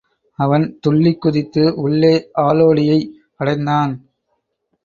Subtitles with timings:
[0.39, 2.13] அவன் துள்ளிக் குதித்து உள்ளே
[2.37, 2.99] ஆளோடியை
[3.37, 3.93] அடைந்தான்.